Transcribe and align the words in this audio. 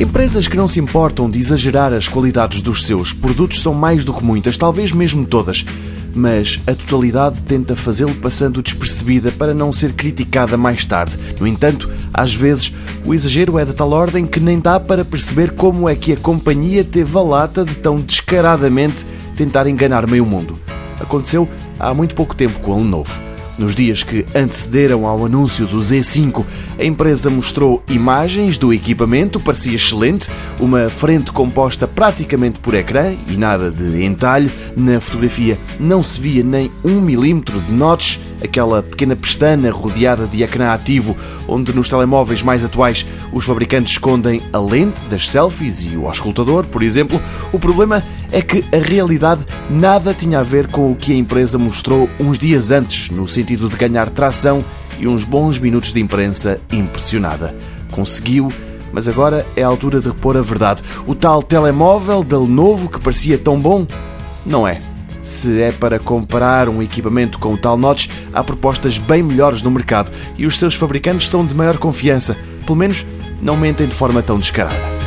Empresas 0.00 0.48
que 0.48 0.56
não 0.56 0.66
se 0.66 0.80
importam 0.80 1.28
de 1.28 1.38
exagerar 1.38 1.92
as 1.92 2.08
qualidades 2.08 2.62
dos 2.62 2.86
seus 2.86 3.12
produtos 3.12 3.60
são 3.60 3.74
mais 3.74 4.02
do 4.02 4.14
que 4.14 4.24
muitas, 4.24 4.56
talvez 4.56 4.92
mesmo 4.92 5.26
todas. 5.26 5.62
Mas 6.14 6.58
a 6.66 6.74
totalidade 6.74 7.42
tenta 7.42 7.76
fazê-lo 7.76 8.14
passando 8.14 8.62
despercebida 8.62 9.30
para 9.30 9.52
não 9.52 9.70
ser 9.70 9.92
criticada 9.92 10.56
mais 10.56 10.86
tarde. 10.86 11.18
No 11.38 11.46
entanto, 11.46 11.90
às 12.14 12.34
vezes, 12.34 12.72
o 13.04 13.12
exagero 13.12 13.58
é 13.58 13.64
de 13.66 13.74
tal 13.74 13.90
ordem 13.90 14.24
que 14.24 14.40
nem 14.40 14.58
dá 14.58 14.80
para 14.80 15.04
perceber 15.04 15.50
como 15.50 15.86
é 15.86 15.94
que 15.94 16.14
a 16.14 16.16
companhia 16.16 16.82
teve 16.82 17.18
a 17.18 17.20
lata 17.20 17.62
de 17.62 17.74
tão 17.74 18.00
descaradamente 18.00 19.04
tentar 19.36 19.66
enganar 19.66 20.06
meio 20.06 20.24
mundo. 20.24 20.58
Aconteceu 20.98 21.46
há 21.78 21.92
muito 21.92 22.14
pouco 22.14 22.34
tempo 22.34 22.58
com 22.60 22.72
a 22.72 22.76
Lenovo. 22.76 23.29
Nos 23.60 23.76
dias 23.76 24.02
que 24.02 24.24
antecederam 24.34 25.06
ao 25.06 25.26
anúncio 25.26 25.66
do 25.66 25.80
Z5, 25.80 26.46
a 26.78 26.82
empresa 26.82 27.28
mostrou 27.28 27.82
imagens 27.86 28.56
do 28.56 28.72
equipamento, 28.72 29.38
parecia 29.38 29.74
excelente, 29.74 30.30
uma 30.58 30.88
frente 30.88 31.30
composta 31.30 31.86
praticamente 31.86 32.58
por 32.58 32.72
ecrã 32.72 33.14
e 33.28 33.36
nada 33.36 33.70
de 33.70 34.02
entalhe. 34.02 34.50
Na 34.74 34.98
fotografia 34.98 35.58
não 35.78 36.02
se 36.02 36.18
via 36.18 36.42
nem 36.42 36.70
um 36.82 37.02
milímetro 37.02 37.60
de 37.60 37.70
notch 37.70 38.16
aquela 38.42 38.82
pequena 38.82 39.14
pestana 39.14 39.70
rodeada 39.70 40.26
de 40.26 40.42
ecrã 40.42 40.72
ativo, 40.72 41.16
onde 41.46 41.72
nos 41.72 41.88
telemóveis 41.88 42.42
mais 42.42 42.64
atuais 42.64 43.06
os 43.32 43.44
fabricantes 43.44 43.92
escondem 43.92 44.42
a 44.52 44.58
lente 44.58 45.00
das 45.10 45.28
selfies 45.28 45.84
e 45.84 45.96
o 45.96 46.06
auscultador, 46.06 46.64
por 46.64 46.82
exemplo. 46.82 47.20
O 47.52 47.58
problema 47.58 48.02
é 48.32 48.40
que 48.40 48.64
a 48.74 48.78
realidade 48.78 49.44
nada 49.68 50.14
tinha 50.14 50.40
a 50.40 50.42
ver 50.42 50.68
com 50.68 50.90
o 50.90 50.96
que 50.96 51.12
a 51.12 51.16
empresa 51.16 51.58
mostrou 51.58 52.08
uns 52.18 52.38
dias 52.38 52.70
antes, 52.70 53.10
no 53.10 53.28
sentido 53.50 53.68
de 53.68 53.76
ganhar 53.76 54.08
tração 54.10 54.64
e 54.98 55.08
uns 55.08 55.24
bons 55.24 55.58
minutos 55.58 55.92
de 55.92 56.00
imprensa 56.00 56.60
impressionada. 56.72 57.54
Conseguiu 57.90 58.52
mas 58.92 59.06
agora 59.06 59.46
é 59.54 59.62
a 59.62 59.68
altura 59.68 60.00
de 60.00 60.08
repor 60.08 60.36
a 60.36 60.42
verdade. 60.42 60.82
O 61.06 61.14
tal 61.14 61.44
telemóvel 61.44 62.24
da 62.24 62.36
Lenovo 62.36 62.88
que 62.88 62.98
parecia 62.98 63.38
tão 63.38 63.56
bom, 63.60 63.86
não 64.44 64.66
é. 64.66 64.80
Se 65.22 65.62
é 65.62 65.70
para 65.70 66.00
comparar 66.00 66.68
um 66.68 66.82
equipamento 66.82 67.38
com 67.38 67.54
o 67.54 67.56
tal 67.56 67.76
notch, 67.76 68.08
há 68.32 68.42
propostas 68.42 68.98
bem 68.98 69.22
melhores 69.22 69.62
no 69.62 69.70
mercado 69.70 70.10
e 70.36 70.44
os 70.44 70.58
seus 70.58 70.74
fabricantes 70.74 71.28
são 71.28 71.46
de 71.46 71.54
maior 71.54 71.78
confiança. 71.78 72.36
Pelo 72.66 72.74
menos 72.74 73.06
não 73.40 73.56
mentem 73.56 73.86
de 73.86 73.94
forma 73.94 74.22
tão 74.22 74.40
descarada. 74.40 74.99